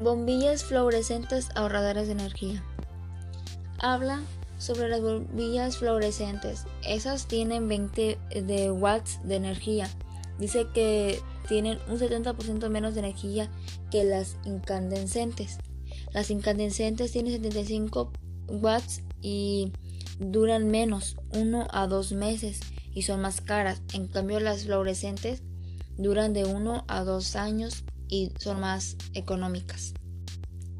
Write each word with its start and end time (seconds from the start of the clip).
Bombillas 0.00 0.62
fluorescentes 0.62 1.48
ahorradoras 1.56 2.06
de 2.06 2.12
energía. 2.12 2.62
Habla 3.80 4.22
sobre 4.56 4.88
las 4.88 5.00
bombillas 5.00 5.78
fluorescentes. 5.78 6.66
Esas 6.86 7.26
tienen 7.26 7.66
20 7.66 8.16
de 8.44 8.70
watts 8.70 9.18
de 9.24 9.34
energía. 9.34 9.90
Dice 10.38 10.68
que 10.72 11.20
tienen 11.48 11.78
un 11.88 11.98
70% 11.98 12.68
menos 12.68 12.94
de 12.94 13.00
energía 13.00 13.50
que 13.90 14.04
las 14.04 14.36
incandescentes. 14.44 15.58
Las 16.12 16.30
incandescentes 16.30 17.10
tienen 17.10 17.32
75 17.32 18.12
watts 18.46 19.02
y 19.20 19.72
duran 20.20 20.68
menos, 20.70 21.16
1 21.34 21.66
a 21.72 21.88
2 21.88 22.12
meses 22.12 22.60
y 22.94 23.02
son 23.02 23.20
más 23.20 23.40
caras. 23.40 23.82
En 23.92 24.06
cambio 24.06 24.38
las 24.38 24.62
fluorescentes 24.62 25.42
duran 25.96 26.34
de 26.34 26.44
1 26.44 26.84
a 26.86 27.02
2 27.02 27.34
años 27.34 27.82
y 28.08 28.32
son 28.38 28.60
más 28.60 28.96
económicas. 29.14 29.94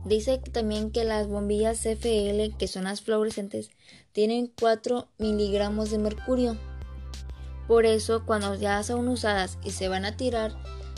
Dice 0.05 0.39
también 0.39 0.91
que 0.91 1.05
las 1.05 1.29
bombillas 1.29 1.81
CFL, 1.81 2.57
que 2.57 2.69
son 2.69 2.85
las 2.85 3.03
fluorescentes, 3.03 3.71
tienen 4.13 4.51
4 4.59 5.09
miligramos 5.19 5.91
de 5.91 5.99
mercurio. 5.99 6.57
Por 7.67 7.85
eso, 7.85 8.25
cuando 8.25 8.55
ya 8.55 8.83
son 8.83 9.09
usadas 9.09 9.59
y 9.63 9.71
se 9.73 9.89
van 9.89 10.05
a 10.05 10.17
tirar, 10.17 10.53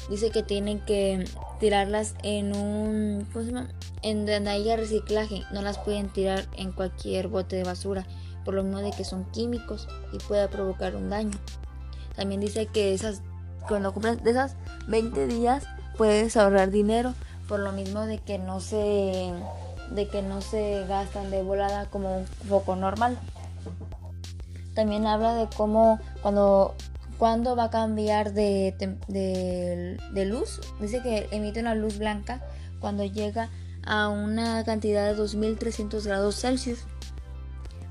dice 0.09 0.31
que 0.31 0.43
tienen 0.43 0.81
que 0.85 1.25
tirarlas 1.59 2.15
en 2.23 2.55
un. 2.55 3.27
¿cómo 3.33 3.45
se 3.45 3.51
llama? 3.51 3.71
En 4.03 4.27
donde 4.27 4.51
haya 4.51 4.77
reciclaje. 4.77 5.43
No 5.53 5.63
las 5.63 5.79
pueden 5.79 6.09
tirar 6.13 6.47
en 6.57 6.73
cualquier 6.73 7.29
bote 7.29 7.57
de 7.57 7.65
basura, 7.65 8.07
por 8.45 8.55
lo 8.55 8.63
mismo 8.63 8.79
de 8.81 8.93
que 8.93 9.05
son 9.05 9.25
químicos 9.33 9.89
y 10.13 10.19
puede 10.19 10.47
provocar 10.49 10.95
un 10.95 11.11
daño. 11.11 11.39
También 12.15 12.41
dice 12.41 12.67
que 12.67 12.95
esas, 12.95 13.23
cuando 13.67 13.93
compras 13.93 14.23
de 14.23 14.31
esas 14.31 14.57
20 14.89 15.27
días, 15.27 15.65
puedes 15.97 16.37
ahorrar 16.37 16.71
dinero 16.71 17.15
por 17.51 17.59
lo 17.59 17.73
mismo 17.73 18.07
de 18.07 18.19
que 18.19 18.39
no 18.39 18.61
se 18.61 19.33
de 19.91 20.07
que 20.07 20.23
no 20.23 20.41
se 20.41 20.87
gastan 20.87 21.33
de 21.33 21.43
volada 21.43 21.87
como 21.87 22.19
un 22.19 22.27
foco 22.27 22.77
normal. 22.77 23.19
También 24.77 25.05
habla 25.05 25.35
de 25.35 25.49
cómo 25.57 25.99
cuando 26.23 26.77
cuando 27.19 27.57
va 27.57 27.65
a 27.65 27.71
cambiar 27.71 28.33
de, 28.33 28.97
de, 29.09 30.25
luz. 30.25 30.61
Dice 30.81 31.03
que 31.03 31.29
emite 31.33 31.59
una 31.59 31.75
luz 31.75 31.99
blanca 31.99 32.41
cuando 32.79 33.05
llega 33.05 33.51
a 33.85 34.09
una 34.09 34.63
cantidad 34.65 35.07
de 35.07 35.17
2300 35.17 36.07
grados 36.07 36.41
Celsius. 36.41 36.85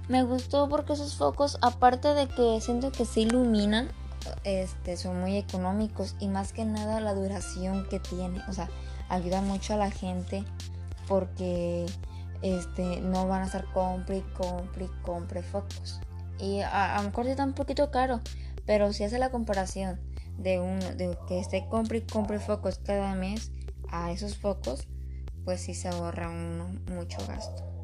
Me 0.08 0.24
gustó 0.24 0.70
porque 0.70 0.94
esos 0.94 1.16
focos, 1.16 1.58
aparte 1.62 2.14
de 2.14 2.28
que 2.28 2.62
siento 2.62 2.94
que 2.94 3.04
se 3.04 3.20
iluminan, 3.22 3.90
este, 4.46 4.96
son 4.96 5.20
muy 5.20 5.38
económicos 5.38 6.16
y 6.20 6.30
más 6.30 6.54
que 6.54 6.64
nada 6.64 7.02
la 7.02 7.14
duración 7.14 7.88
que 7.90 8.00
tiene. 8.00 8.42
O 8.48 8.54
sea, 8.54 8.70
ayuda 9.10 9.42
mucho 9.42 9.74
a 9.74 9.78
la 9.78 9.92
gente 9.92 10.44
porque 11.08 11.86
este, 12.42 13.02
no 13.02 13.28
van 13.28 13.42
a 13.42 13.46
estar 13.46 13.66
compre 13.74 14.24
compre 14.38 14.90
compre 15.02 15.44
focos. 15.44 16.00
Y 16.40 16.62
a, 16.62 16.98
lo 16.98 17.10
mejor 17.10 17.28
está 17.28 17.44
un 17.44 17.54
poquito 17.54 17.92
caro, 17.92 18.22
pero 18.66 18.94
si 18.94 19.04
hace 19.04 19.20
la 19.20 19.30
comparación 19.30 20.00
de, 20.38 20.60
uno, 20.60 20.96
de 20.96 21.18
que 21.28 21.40
esté 21.40 21.68
compre 21.68 22.06
compre 22.06 22.40
focos 22.40 22.80
cada 22.80 23.14
mes 23.16 23.52
a 23.90 24.12
esos 24.12 24.38
focos, 24.38 24.88
pues 25.44 25.62
sí 25.62 25.74
se 25.74 25.90
ahorra 25.90 26.30
uno 26.30 26.70
mucho 26.94 27.18
gasto. 27.28 27.79